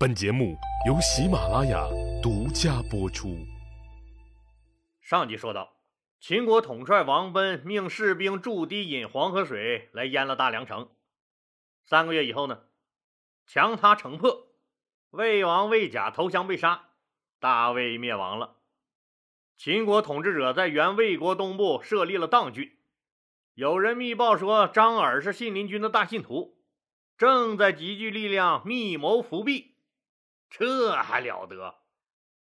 [0.00, 0.56] 本节目
[0.86, 1.86] 由喜马拉雅
[2.22, 3.36] 独家播出。
[5.02, 5.74] 上集说到，
[6.18, 10.88] 秦国统帅王贲命士兵筑堤引黄河水来淹了大梁城。
[11.84, 12.60] 三个月以后呢，
[13.46, 14.46] 强他城破，
[15.10, 16.92] 魏王魏甲投降被杀，
[17.38, 18.56] 大魏灭亡了。
[19.58, 22.72] 秦国统治者在原魏国东部设立了当郡。
[23.52, 26.56] 有人密报说，张耳是信陵君的大信徒，
[27.18, 29.74] 正在集聚力量密谋伏辟。
[30.50, 31.76] 这还了得！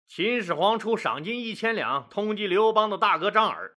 [0.08, 3.78] 秦始皇出赏金一千两，通缉刘邦的大哥张耳。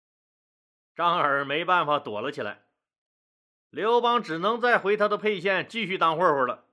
[0.96, 2.64] 张耳没办法，躲了起来。
[3.70, 6.66] 刘邦只能再回他的沛县继续当混混了。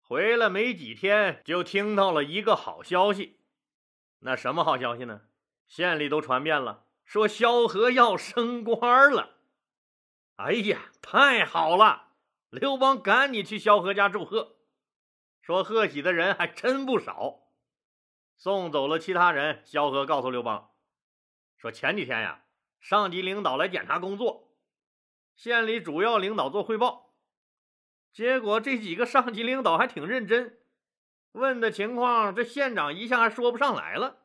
[0.00, 3.40] 回来没几天，就听到了一个好消息。
[4.20, 5.22] 那什么好消息呢？
[5.66, 9.36] 县里都传遍了，说萧何要升官了。
[10.36, 12.12] 哎呀，太好了！
[12.50, 14.57] 刘邦赶紧去萧何家祝贺。
[15.48, 17.48] 说贺喜的人还真不少，
[18.36, 19.62] 送走了其他人。
[19.64, 20.72] 萧何告诉刘邦，
[21.56, 22.44] 说前几天呀，
[22.80, 24.52] 上级领导来检查工作，
[25.34, 27.14] 县里主要领导做汇报，
[28.12, 30.58] 结果这几个上级领导还挺认真，
[31.32, 34.18] 问的情况，这县长一下还说不上来了，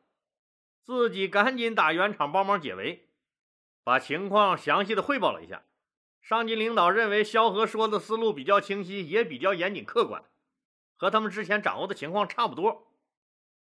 [0.82, 3.08] 自己赶紧打圆场帮忙解围，
[3.82, 5.64] 把情况详细的汇报了一下。
[6.20, 10.22] 上级领导认为萧何说的思路比较清晰，也比较严谨客观。
[10.96, 12.90] 和他们之前掌握的情况差不多。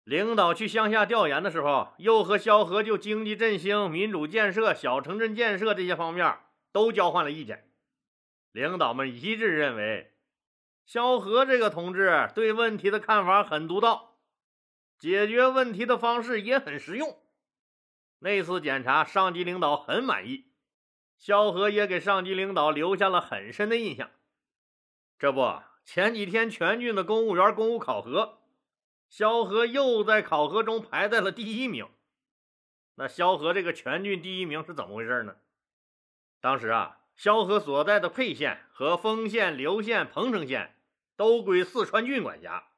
[0.05, 6.39] 领导去乡下调研的时候，又和萧何就经济振兴、民主建设、小城镇建设这些方面
[6.73, 7.71] 都交换了意见。
[8.51, 10.13] 领导们一致认为，
[10.85, 14.17] 萧何这个同志对问题的看法很独到，
[14.99, 17.17] 解决问题的方式也很实用。
[18.19, 20.47] 那次检查，上级领导很满意，
[21.19, 24.11] 萧何也给上级领导留下了很深的印象。
[25.19, 25.63] 这不。
[25.85, 28.39] 前几天全郡的公务员公务考核，
[29.09, 31.89] 萧何又在考核中排在了第一名。
[32.95, 35.37] 那萧何这个全郡第一名是怎么回事呢？
[36.41, 40.77] 当时啊，萧何所在的沛县和丰县、刘县、彭城县
[41.17, 42.69] 都归四川郡管辖。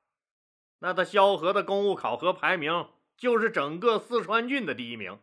[0.78, 5.18] 那他萧何的公务考核排名就是整个四川郡的第一名。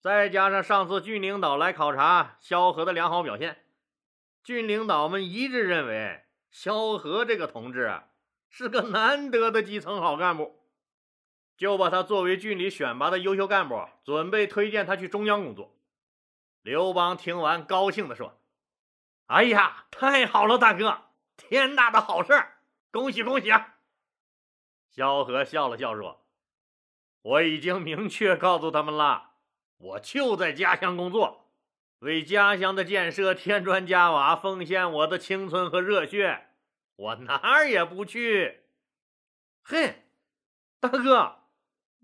[0.00, 3.64] 再加上上次郡领导来考察萧何的良好表现，
[4.42, 6.24] 郡领导们一致认为。
[6.50, 8.08] 萧何这个同志啊，
[8.48, 10.60] 是个难得的基层好干部，
[11.56, 15.76] 就把他作为郡里选拔的优秀干部，准备推荐他去中央工作。
[16.62, 18.40] 刘邦听完，高兴地说
[19.26, 21.02] ：“哎呀，太好了，大哥，
[21.36, 22.32] 天大的好事，
[22.90, 23.76] 恭喜恭喜啊！”
[24.90, 26.26] 萧何笑了笑说
[27.22, 29.34] ：“我已经明确告诉他们了，
[29.78, 31.39] 我就在家乡工作。”
[32.00, 36.48] 为家乡的建设添砖加瓦，奉献我的青春和热血，
[36.96, 38.62] 我哪儿也不去。
[39.62, 40.04] 嘿，
[40.80, 41.44] 大哥，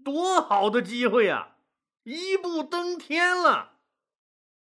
[0.05, 1.57] 多好的机会呀！
[2.03, 3.79] 一步登天了，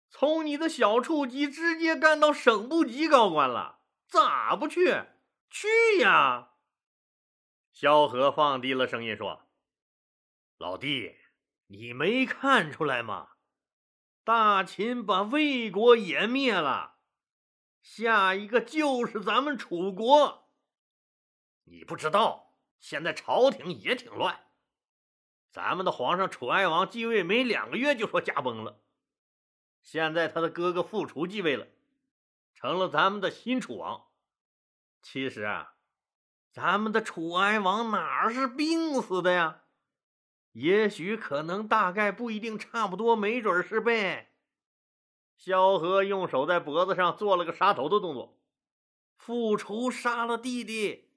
[0.10, 5.04] 从你的小处级直接干到省部级高官了，咋不去？
[5.50, 5.68] 去
[6.02, 6.50] 呀！
[7.72, 9.50] 萧何放低了声音说
[10.60, 11.16] ：“老弟，
[11.68, 13.30] 你没看出来吗？”
[14.34, 16.96] 大秦把魏国也灭了，
[17.82, 20.48] 下一个就是咱们楚国。
[21.66, 24.40] 你不知道，现在朝廷也挺乱。
[25.50, 28.80] 咱们的皇上楚哀王继位没两个月就说驾崩了，
[29.82, 31.68] 现在他的哥哥傅楚继位了，
[32.56, 34.08] 成了咱们的新楚王。
[35.02, 35.74] 其实啊，
[36.54, 39.64] 咱们的楚哀王哪是病死的呀？
[40.52, 44.34] 也许可能大概不一定差不多没准是呗。
[45.38, 48.38] 萧何用手在脖子上做了个杀头的动作。
[49.16, 51.12] 复仇杀了弟弟，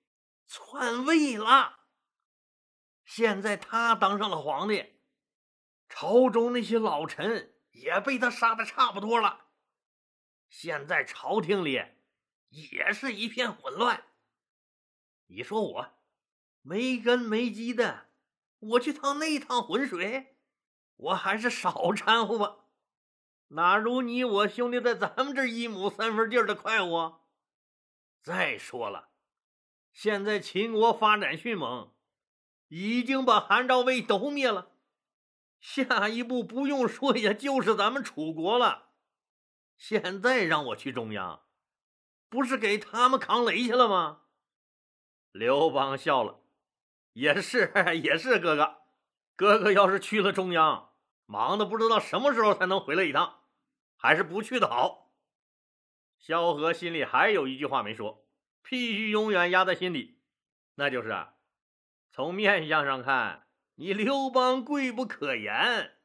[0.46, 1.80] 篡位了。
[3.04, 4.94] 现在他当上了皇帝，
[5.88, 9.46] 朝中那些老臣也被他杀的差不多了。
[10.48, 11.82] 现在朝廷里
[12.50, 14.04] 也是一片混乱。
[15.26, 15.94] 你说我
[16.62, 18.08] 没根没基的。
[18.64, 20.36] 我去趟那一趟浑水，
[20.96, 22.64] 我还是少掺和吧。
[23.48, 27.20] 哪如你我兄弟在咱们这一亩三分地儿的快活？
[28.22, 29.10] 再说了，
[29.92, 31.92] 现在秦国发展迅猛，
[32.68, 34.72] 已经把韩赵魏都灭了，
[35.60, 38.92] 下一步不用说，也就是咱们楚国了。
[39.76, 41.42] 现在让我去中央，
[42.30, 44.22] 不是给他们扛雷去了吗？
[45.32, 46.40] 刘邦笑了。
[47.14, 47.72] 也是
[48.02, 48.82] 也是， 哥哥，
[49.34, 50.90] 哥哥要是去了中央，
[51.24, 53.40] 忙的不知道什么时候才能回来一趟，
[53.96, 55.12] 还是不去的好。
[56.18, 58.26] 萧何心里还有一句话没说，
[58.62, 60.20] 必须永远压在心里。
[60.74, 61.26] 那就是
[62.10, 63.46] 从面相上看，
[63.76, 65.98] 你刘邦贵不可言，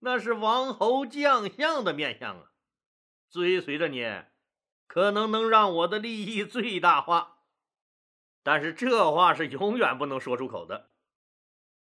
[0.00, 2.52] 那是王侯将相的面相啊！
[3.30, 4.04] 追随着你，
[4.86, 7.41] 可能能让我的利益最大化。
[8.42, 10.90] 但是这话是永远不能说出口的。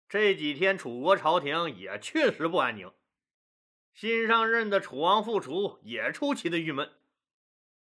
[0.09, 2.91] 这几天楚国朝廷也确实不安宁，
[3.93, 6.91] 新上任的楚王傅楚也出奇的郁闷。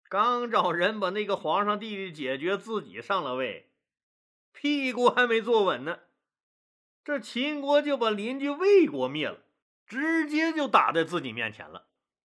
[0.10, 3.72] 刚找人把那个皇上弟弟解决，自己上了位，
[4.54, 6.00] 屁股还没坐稳呢，
[7.04, 9.44] 这秦国就把邻居魏国灭了，
[9.86, 11.90] 直接就打在自己面前了。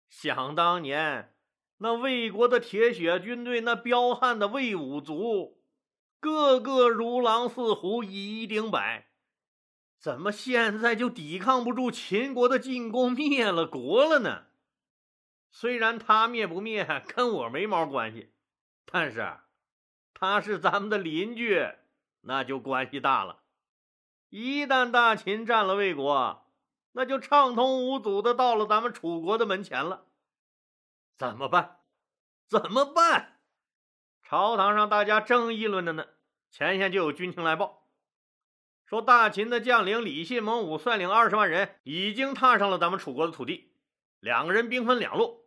[0.09, 1.35] 想当年，
[1.77, 5.58] 那魏国的铁血军队，那彪悍的魏武卒，
[6.19, 9.07] 个个如狼似虎，以一顶百，
[9.97, 14.45] 怎么现在就抵抗不住秦国的进攻，灭了国了呢？
[15.51, 18.33] 虽然他灭不灭跟我没毛关系，
[18.85, 19.39] 但是
[20.13, 21.67] 他是咱们的邻居，
[22.21, 23.43] 那就关系大了。
[24.29, 26.45] 一旦大秦占了魏国，
[26.91, 30.05] 那就畅通无阻的到了咱们楚国的门前了。
[31.15, 31.79] 怎么办？
[32.47, 33.38] 怎么办？
[34.29, 36.05] 朝堂上大家正议论着呢，
[36.51, 37.87] 前线就有军情来报，
[38.85, 43.73] 说大秦的将领李信、蒙武率领二十万人已经踏上了咱们楚国的土地，
[44.19, 45.45] 两个人兵分两路。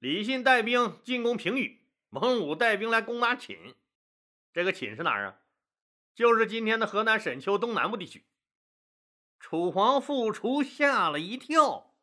[0.00, 1.78] 李信带兵进攻平舆，
[2.10, 3.74] 蒙武带兵来攻打寝。
[4.52, 5.36] 这个寝是哪儿啊？
[6.14, 8.26] 就是今天的河南沈丘东南部地区。
[9.38, 11.94] 楚皇复楚吓了一跳，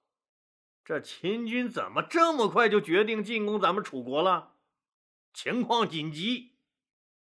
[0.84, 4.56] 这秦军怎么这么快就决定进攻咱们楚国了？
[5.38, 6.56] 情况紧急，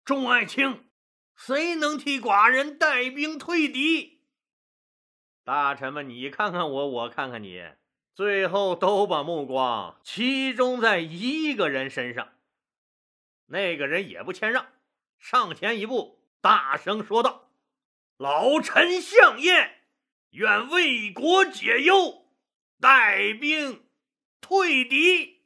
[0.04, 0.88] 众爱卿，
[1.34, 4.22] 谁能替寡人带兵退敌？
[5.42, 7.60] 大臣们，你看看我，我看看你。
[8.14, 12.34] 最后都把目光集中在一个人身上，
[13.46, 14.68] 那个人也不谦让，
[15.18, 17.50] 上前一步，大声说道
[18.16, 19.82] ：“老臣项燕，
[20.30, 22.28] 愿为国解忧，
[22.78, 23.84] 带兵
[24.40, 25.42] 退敌。”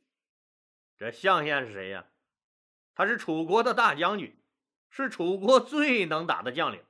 [0.99, 2.05] 这项燕是谁呀？
[2.95, 4.39] 他是楚国的大将军，
[4.91, 6.83] 是楚国最能打的将领。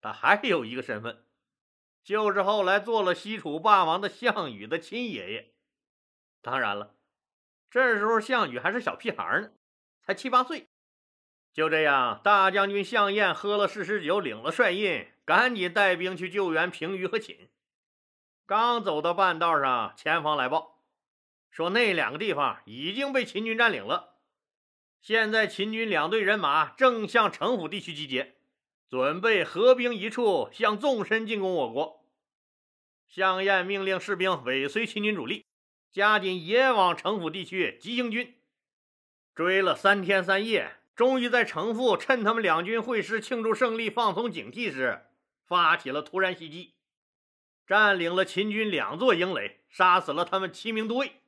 [0.00, 1.24] 他还有一个身份。
[2.04, 5.52] 就是后来做了西楚霸王的项羽的亲爷爷。
[6.40, 6.94] 当然了，
[7.70, 9.50] 这时候项羽还是小屁孩呢，
[10.00, 10.68] 才七八岁。
[11.52, 17.50] 就这样，大将军项燕喝了誓师酒，领了帅印，赶紧带兵去救援平舆和秦。
[18.46, 20.80] 刚走到半道上，前方来报
[21.50, 24.17] 说那两个地方已经被秦军占领了。
[25.00, 28.36] 现在秦军两队人马正向城府地区集结，
[28.88, 32.04] 准备合兵一处，向纵深进攻我国。
[33.06, 35.46] 项燕命令士兵尾随秦军主力，
[35.90, 38.34] 加紧也往城府地区急行军。
[39.34, 45.06] 追了三天三夜，终于在城父趁他们两军会师庆祝胜利、放松警惕时，
[45.46, 46.74] 发起了突然袭击，
[47.66, 51.22] 占领了秦军两座营垒，杀死了他们七名都尉。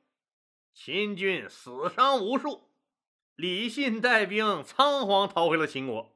[0.73, 2.70] 秦军死伤无数，
[3.41, 6.15] 李信带兵仓皇逃回了秦国。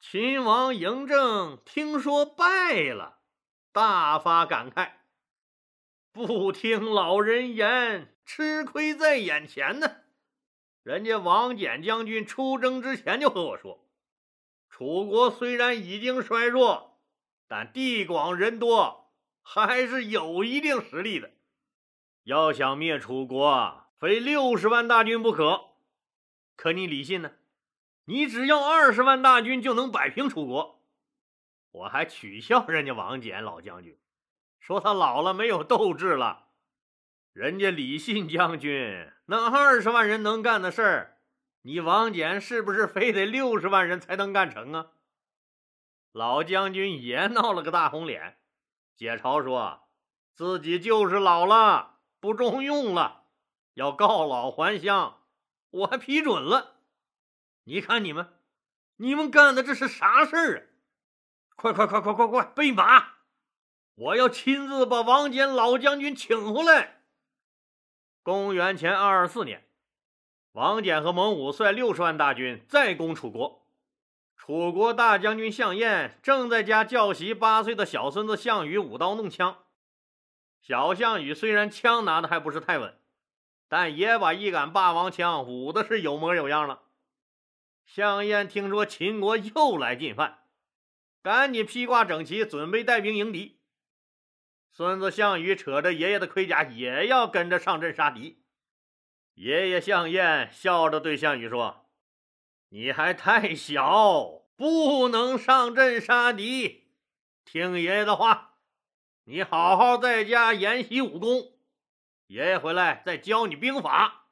[0.00, 3.18] 秦王嬴政听说败了。
[3.72, 4.92] 大发感慨，
[6.10, 9.96] 不听老人言，吃亏在眼前呢。
[10.82, 13.86] 人家王翦将军出征之前就和我说，
[14.70, 17.02] 楚国虽然已经衰弱，
[17.46, 19.12] 但地广人多，
[19.42, 21.32] 还是有一定实力的。
[22.22, 25.67] 要想灭楚国，非六十万大军不可。
[26.58, 27.30] 可你李信呢？
[28.06, 30.82] 你只要二十万大军就能摆平楚国。
[31.70, 33.96] 我还取笑人家王翦老将军，
[34.58, 36.48] 说他老了没有斗志了。
[37.32, 41.18] 人家李信将军那二十万人能干的事儿，
[41.62, 44.88] 你王翦是不是非得六十万人才能干成啊？
[46.10, 48.36] 老将军也闹了个大红脸，
[48.96, 49.88] 解嘲说
[50.34, 53.26] 自己就是老了，不中用了，
[53.74, 55.17] 要告老还乡。
[55.70, 56.76] 我还批准了。
[57.64, 58.32] 你看你们，
[58.96, 60.62] 你们干的这是啥事儿啊？
[61.56, 63.16] 快快快快快快备马！
[63.94, 67.02] 我要亲自把王翦老将军请回来。
[68.22, 69.68] 公元前二二四年，
[70.52, 73.66] 王翦和蒙武率六十万大军再攻楚国。
[74.36, 79.64] 楚国大将军项燕正在家教习八岁的小孙子项羽舞刀弄枪。
[80.60, 82.96] 小项羽虽然枪拿的还不是太稳，
[83.68, 86.82] 但也把一杆霸王枪舞的是有模有样了。
[87.84, 90.38] 项燕听说秦国又来进犯。
[91.22, 93.60] 赶紧披挂整齐，准备带兵迎敌。
[94.72, 98.44] 孙子项羽扯着爷爷的盔甲，也要跟着上阵杀敌。
[99.34, 101.90] 爷爷项燕笑着对项羽说
[102.70, 106.88] ：“你还太小，不能上阵杀敌。
[107.44, 108.54] 听爷爷的话，
[109.24, 111.57] 你好好在家研习武功，
[112.28, 114.28] 爷爷回来再教你兵法。”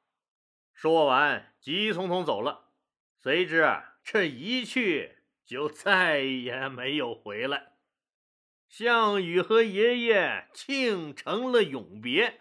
[0.73, 2.71] 说完，急匆匆走了。
[3.21, 7.73] 谁知这一去就再也没有回来。
[8.69, 12.41] 项羽和爷爷庆成了永别。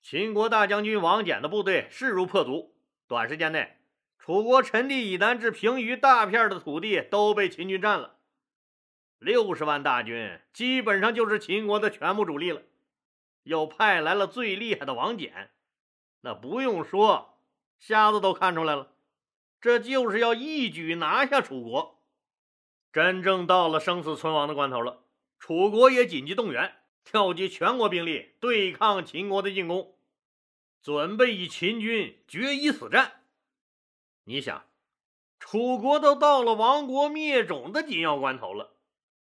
[0.00, 2.74] 秦国大将军王翦的部队势如破竹，
[3.06, 3.78] 短时间内，
[4.18, 8.18] 楚国陈地以南至平舆大片的土地都被秦军占了。
[9.18, 12.62] 六十万大军基本上就是秦国的全部主力了，
[13.42, 15.48] 又派来了最厉害的王翦，
[16.20, 17.38] 那不用说，
[17.78, 18.92] 瞎子都看出来了，
[19.60, 22.02] 这就是要一举拿下楚国。
[22.92, 25.04] 真正到了生死存亡的关头了，
[25.38, 26.76] 楚国也紧急动员。
[27.04, 29.96] 调集全国兵力对抗秦国的进攻，
[30.80, 33.24] 准备与秦军决一死战。
[34.22, 34.64] 你想，
[35.40, 38.76] 楚国都到了亡国灭种的紧要关头了，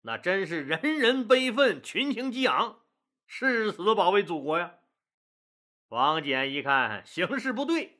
[0.02, 2.83] 那真是人人悲愤，群情激昂，
[3.26, 4.74] 誓死保卫祖国呀！
[5.88, 7.98] 王翦一看形势不对，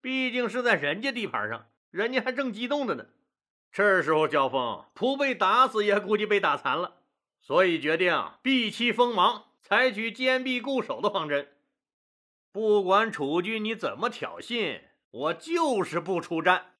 [0.00, 3.06] 毕竟是在人家地盘上，人家还正激动着呢。
[3.72, 7.02] 这时候交锋，不被打死也估计被打残了。
[7.40, 11.52] 所以决定避其锋芒，采取坚壁固守的方针。
[12.50, 16.74] 不管楚军你怎么挑衅，我就是不出战。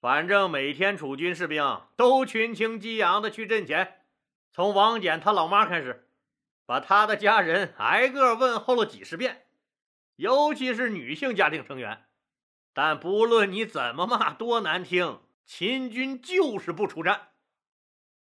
[0.00, 4.06] 反正每天楚军士兵都群情激昂的去阵前，
[4.50, 6.09] 从王翦他老妈开始，
[6.70, 9.48] 把他的家人挨个问候了几十遍，
[10.14, 12.06] 尤其是女性家庭成员。
[12.72, 17.32] 但不论你怎么骂，多难听，秦军就是不出战。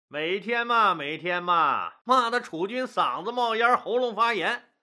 [0.09, 4.75] 每天骂，每天骂，骂的楚军嗓子冒烟，喉咙发炎，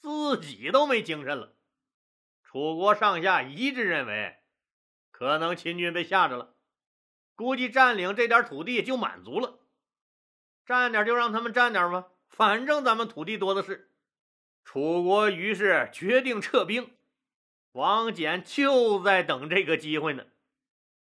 [0.00, 1.56] 自己都没精神了。
[2.42, 4.38] 楚国上下一致认为，
[5.10, 6.54] 可能秦军被吓着了，
[7.36, 9.58] 估计占领这点土地就满足了，
[10.64, 12.06] 占点就让他们占点吧，
[12.36, 13.92] 反正咱们土地多的是。
[14.64, 16.96] 楚国于是决定撤兵，
[17.72, 20.24] 王翦就在等这个机会呢。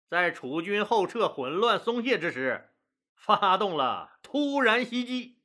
[0.08, 2.70] 在楚军后撤混乱松懈之时。
[3.14, 5.42] 发动了突然袭击，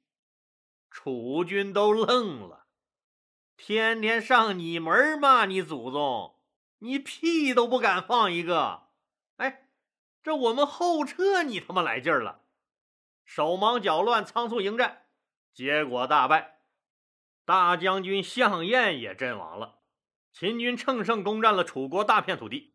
[0.91, 2.67] 楚军都愣了。
[3.57, 6.35] 天天上你门骂你祖宗，
[6.77, 8.83] 你屁都不敢放一个。
[9.37, 9.67] 哎，
[10.21, 12.41] 这我们后撤，你他妈来劲儿了，
[13.25, 15.02] 手忙脚乱，仓促迎战，
[15.53, 16.59] 结果大败。
[17.45, 19.79] 大将军项燕也阵亡了。
[20.31, 22.73] 秦军乘胜攻占了楚国大片土地。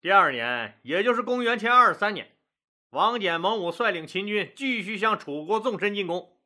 [0.00, 2.36] 第二年，也就是公元前二三年。
[2.90, 6.40] 王翦蒙武率领秦军继续向楚国纵深进攻，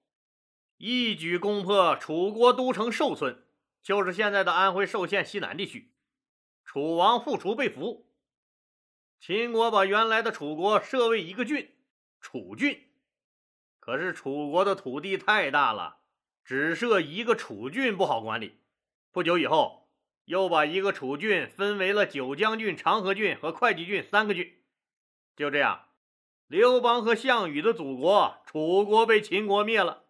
[0.78, 3.44] 一举攻破楚国都城寿村，
[3.82, 5.92] 就是现在的安徽寿县西南地区。
[6.64, 8.10] 楚王复楚被俘，
[9.20, 11.76] 秦国把原来的楚国设为一个郡——
[12.18, 12.91] 楚郡。
[13.84, 15.96] 可是楚国的土地太大了，
[16.44, 18.60] 只设一个楚郡不好管理。
[19.10, 19.90] 不久以后，
[20.26, 24.62] 又把一个楚郡分为了九江郡、长河郡和会稽郡三个郡。
[25.34, 25.88] 就这样。
[26.46, 30.04] 刘邦和项羽的祖国楚国被秦国灭了。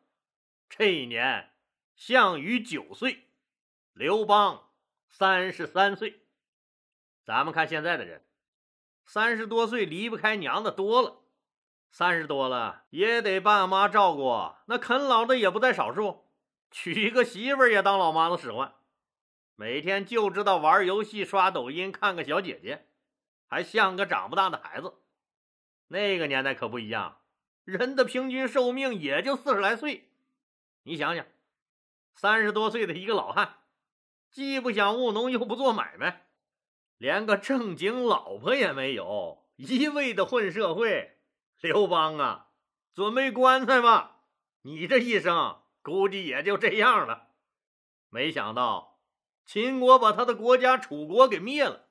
[0.69, 1.55] 这一年，
[1.97, 3.29] 项羽九岁，
[3.95, 4.69] 刘邦
[5.09, 6.26] 三十三岁。
[7.25, 8.26] 咱们看现在的人，
[9.07, 11.22] 三十多岁离不开娘的多了，
[11.92, 16.25] 三十多了也得爸妈照顾，那啃老的也不在少数，
[16.70, 18.72] 娶一个媳妇儿也当老妈子使唤，
[19.56, 22.87] 每天就知道玩游戏、刷抖音、看个小姐姐，
[23.46, 24.94] 还像个长不大的孩子。
[25.88, 27.18] 那个年代可不一样，
[27.64, 30.08] 人的平均寿命也就四十来岁。
[30.84, 31.26] 你想想，
[32.14, 33.56] 三十多岁的一个老汉，
[34.30, 36.25] 既不想务农，又不做买卖，
[36.96, 41.18] 连个正经老婆也没有，一味的混社会。
[41.62, 42.49] 刘邦啊，
[42.92, 44.23] 准备棺材吧，
[44.62, 47.28] 你这一生估计也就这样了。
[48.09, 48.99] 没想到
[49.47, 51.85] 秦国把他的国家楚国给灭了。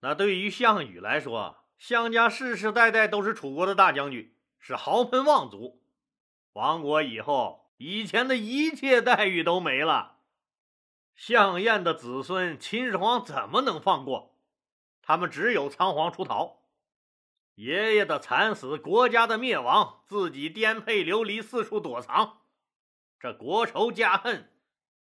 [0.00, 5.82] 那对于项羽来说，项家世世代代都是楚国的大将军，是豪门望族。
[6.52, 10.18] 亡国以后，以前的一切待遇都没了。
[11.14, 14.38] 项燕的子孙秦始皇怎么能放过？
[15.00, 16.59] 他们只有仓皇出逃。
[17.60, 22.38] 爷爷的惨死，国家的灭亡，自己颠沛流离，四处躲藏。
[23.18, 24.50] 这国仇家恨，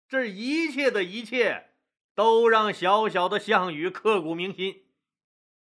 [0.08, 1.74] 这一切的一切，
[2.14, 4.86] 都让小小的项羽刻骨铭心。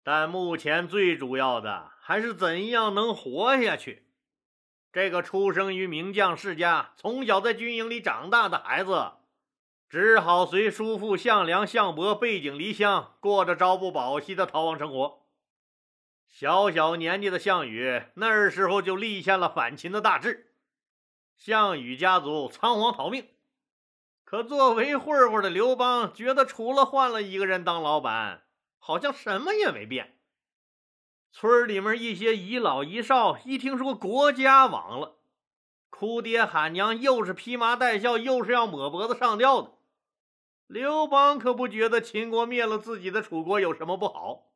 [0.02, 4.06] 但目前最主要的还是怎样能活下去。
[4.90, 9.12] 这个出生于名将世家、从小在军营里长大的孩子，
[9.90, 15.21] 只好随叔父项梁、项伯背井离乡，过着朝不保夕的逃亡生活。
[16.32, 20.54] 小小年纪的项羽那时候就立下了反秦的大志，
[21.36, 23.28] 项羽家族仓皇逃命。
[24.24, 28.44] 可作为混混的刘邦觉得，除了换了一个人当老板，
[28.78, 30.16] 好像什么也没变。
[31.32, 35.18] 村里面一些遗老遗少一听说国家亡了，
[35.90, 39.72] 哭爹喊娘，又是披麻戴孝，又是要抹脖子上吊的。
[40.66, 44.48] 刘邦可不觉得秦国灭了自己的楚国有什么不好。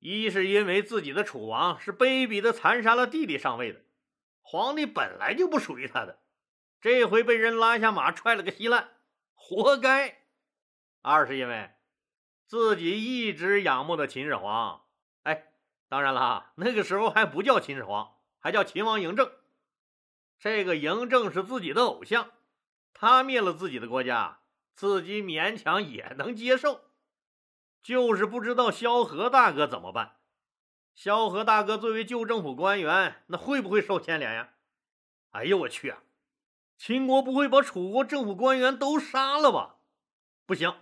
[0.00, 3.80] 一是因为自己的楚王是卑鄙的残杀了弟弟上位的，
[4.40, 6.20] 皇帝本来就不属于他的。
[6.80, 8.90] 这回被人拉下马踹了个稀烂，
[9.34, 10.18] 活该。
[11.02, 11.70] 二是因为
[12.46, 14.84] 自己一直仰慕的秦始皇，
[15.24, 15.48] 哎，
[15.88, 19.30] 当然了，那个时候还不叫秦始皇，还叫秦王嬴政。
[20.38, 22.30] 这个嬴政是自己的偶像，
[22.94, 24.38] 他灭了自己的国家，
[24.72, 26.87] 自己勉强也能接受，
[27.82, 30.16] 就是不知道萧何大哥怎么办。
[30.94, 34.54] 萧何大哥作为旧政府官员，那会不会受牵连呀？
[35.30, 36.02] 哎呦我去啊！
[36.76, 39.76] 秦国不会把楚国政府官员都杀了吧？
[40.46, 40.74] 不行，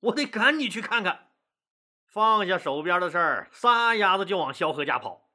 [0.00, 1.30] 我得赶紧去看看。
[2.04, 5.30] 放下手边的事儿，撒丫子就往萧何家跑。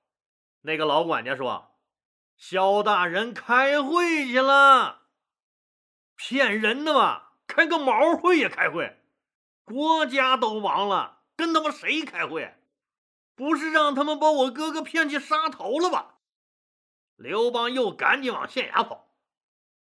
[0.62, 1.75] 那个老管家说
[2.38, 5.08] ：“萧大人开会去了。”
[6.15, 7.34] 骗人的吧？
[7.48, 9.00] 开个毛会也开会？
[9.63, 12.56] 国家都亡了，跟他妈谁开会？
[13.36, 16.15] 不是让他们把我哥哥骗去杀头了吧？
[17.15, 19.08] 刘邦又赶紧往县衙跑。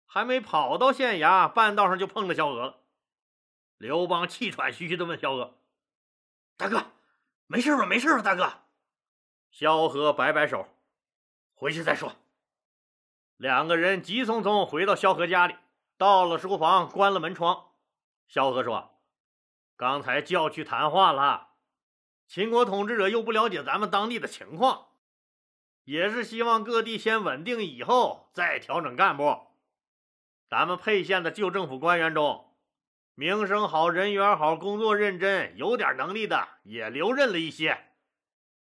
[0.07, 2.81] 还没跑到县衙，半道上就碰着萧何了。
[3.77, 5.59] 刘邦气喘吁吁地问萧何
[6.57, 6.87] ：“大哥，
[7.47, 7.85] 没事吧？
[7.85, 8.51] 没事吧，大哥？”
[9.53, 10.67] 萧何摆摆手
[11.55, 12.17] ：“回去再说。”
[13.37, 15.55] 两个人急匆匆回到萧何家里，
[15.97, 17.73] 到了书房，关了门窗。
[18.27, 18.98] 萧何说
[19.79, 21.51] ：“刚才叫去谈话了，
[22.27, 24.89] 秦国统治者又不了解咱们当地的情况，
[25.85, 29.47] 也是希望各地先稳定，以后再调整干部。”
[30.51, 32.57] 咱们沛县的旧政府官员中，
[33.15, 37.93] 名声好、人缘好、工作认真、有点能力的也留任了一些。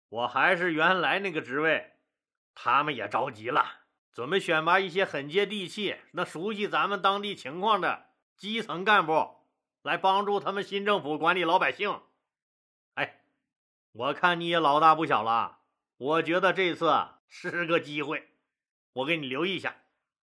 [0.07, 1.91] 我还是原来那个职位，
[2.55, 3.65] 他们也着急了，
[4.13, 8.05] 准备选拔一些很接地气、那熟悉咱们当地情况的
[8.37, 9.40] 基层干部，
[9.81, 12.01] 来帮助他们新政府管理老百姓。
[12.95, 13.21] 哎，
[13.91, 15.59] 我看你也老大不小了，
[15.97, 18.29] 我觉得这次是个机会，
[18.93, 19.75] 我给你留意一下，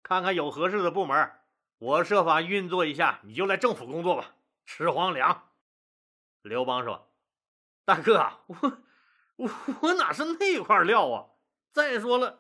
[0.02, 1.32] 看看有合适的部门。
[1.80, 4.36] 我设法运作一下，你就来政府工作吧，
[4.66, 5.50] 吃皇粮。
[6.42, 7.12] 刘邦说
[7.84, 8.82] ：“大哥，我
[9.36, 9.50] 我
[9.82, 11.28] 我哪是那块料啊？
[11.74, 12.39] 再说了，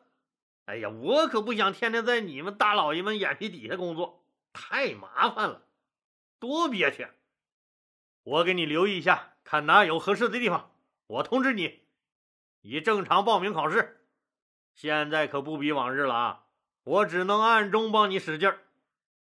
[0.65, 5.67] 哎呀，我可不想天天在你们大老爷们眼皮底下工作，太麻烦了，
[6.43, 7.07] 多憋屈。
[8.23, 10.75] 我给你留意一下，看哪有合适的地方，
[11.07, 11.83] 我通知你。
[12.63, 14.05] 你正常报名考试。
[14.75, 16.47] 现在可不比往日了啊，
[16.83, 18.59] 我只能暗中帮你使劲儿。”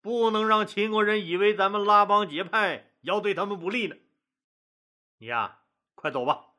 [0.00, 3.96] 不能让秦国人以为咱们拉帮结派要对他们不利呢。
[5.18, 5.60] 你呀，
[5.94, 6.52] 快走吧。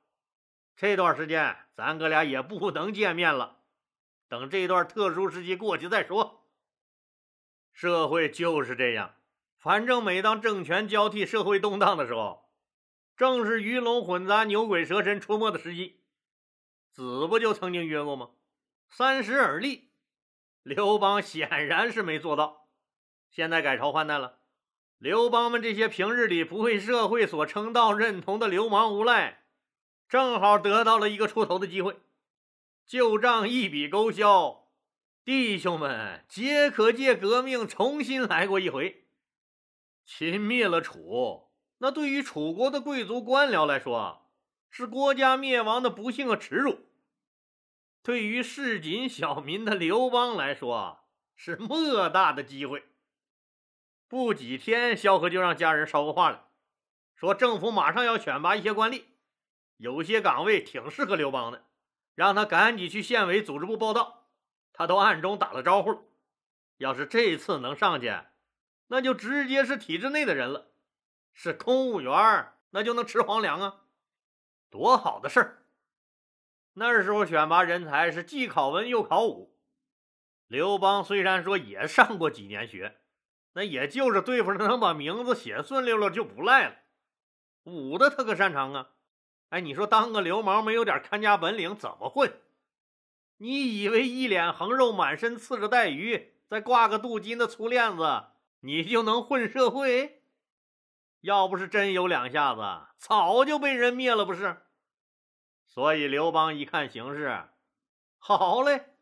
[0.75, 3.61] 这段时间咱哥俩也不能见面了，
[4.27, 6.47] 等这段特殊时期过去再说。
[7.71, 9.14] 社会就是这样，
[9.65, 12.51] 反正每当政权交替、社会动荡的时候，
[13.17, 16.01] 正是鱼龙混杂、牛鬼蛇神出没的时机。
[16.93, 18.29] 子不就曾经约过吗？
[18.87, 19.89] 三十而立。
[20.61, 22.67] 刘邦显然是没做到。
[23.31, 24.37] 现在改朝换代了，
[24.99, 29.45] 刘邦们这些平日里不为社会所称道、认同的流氓无赖，
[30.07, 31.97] 正好得到了一个出头的机会，
[32.85, 34.67] 旧账一笔勾销，
[35.23, 39.04] 弟兄们皆可借革命重新来过一回。
[40.05, 44.29] 秦灭了楚，那对于楚国的贵族官僚来说，
[44.69, 46.75] 是国家灭亡的不幸和耻辱；
[48.03, 52.83] 对于市井小民的刘邦来说，是莫大的机会。
[54.07, 56.45] 不几天，萧何就让家人捎个话来，
[57.15, 59.05] 说政府马上要选拔一些官吏，
[59.77, 61.65] 有些岗位挺适合刘邦的，
[62.13, 64.27] 让他赶紧去县委组织部报道。
[64.71, 66.11] 他都暗中打了招呼，
[66.77, 68.13] 要是这次能上去，
[68.87, 70.71] 那就直接是体制内的人了，
[71.33, 73.81] 是公务员，那就能吃皇粮啊，
[74.69, 75.65] 多好的事儿！
[76.73, 79.57] 那时候选拔人才是既考文又考武，
[80.47, 83.01] 刘邦虽然说也上过几年学。
[83.57, 86.75] 那也就是对付着能把名字写顺溜了就不赖了，
[87.63, 88.89] 武的他可擅长啊！
[89.47, 92.41] 哎，你说当个流氓没有点看家本领怎么混？
[93.37, 98.25] 你以为一脸横肉、满身刺着带鱼，再挂个镀金的粗链子，
[98.65, 100.23] 你就能混社会？
[101.21, 102.61] 要不是真有两下子，
[102.97, 104.57] 早就被人灭了，不是？
[105.67, 107.43] 所以刘邦一看形势，
[108.17, 108.95] 好嘞，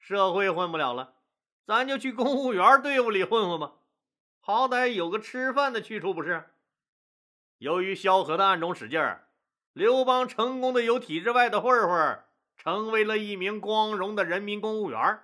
[0.00, 1.14] 社会混不了了，
[1.64, 3.74] 咱就去公务员队伍里混混吧，
[4.40, 6.50] 好歹有个吃饭的去处不是？
[7.58, 9.28] 由于萧何的暗中使劲儿，
[9.72, 12.24] 刘邦成功的由体制外的混混
[12.56, 15.20] 成为了一名光荣的人民公务员，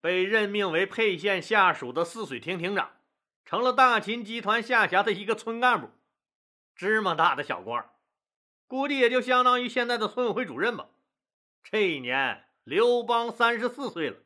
[0.00, 2.92] 被任命为沛县下属的泗水亭亭长，
[3.44, 5.90] 成了大秦集团下辖的一个村干部。
[6.76, 7.90] 芝麻大的小官，
[8.66, 10.88] 估计也就相当于现在的村委会主任吧。
[11.64, 14.16] 这一年，刘邦三十四岁了。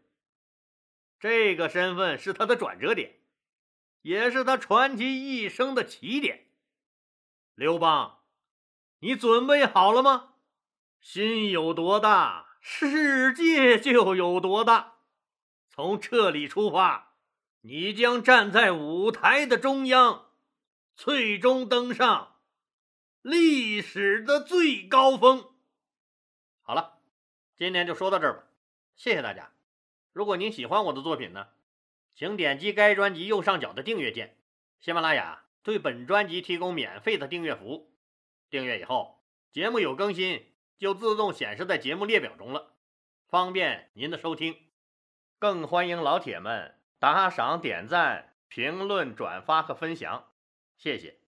[1.18, 3.20] 这个身份是他的转折点，
[4.02, 6.48] 也是他传奇一生的起点。
[7.54, 8.18] 刘邦，
[8.98, 10.34] 你准备好了吗？
[11.00, 14.98] 心有多大，世界就有多大。
[15.74, 17.14] 从这里出发，
[17.62, 20.26] 你将站在舞台的中央，
[20.94, 22.36] 最终登上。
[23.22, 25.46] 历史的最高峰。
[26.60, 26.98] 好了，
[27.56, 28.44] 今天就说到这儿吧，
[28.96, 29.52] 谢谢大家。
[30.12, 31.48] 如果您喜欢我的作品呢，
[32.14, 34.36] 请点击该专辑右上角的订阅键。
[34.78, 37.94] 喜马拉雅对本专辑提供免费的订阅服务，
[38.50, 42.74] 订阅以后，节目有更新就自动显示在节目列表中了，
[43.26, 44.71] 方便您的收听。
[45.42, 50.26] 更欢迎老铁们打赏、点赞、评论、转发和分享，
[50.76, 51.21] 谢谢。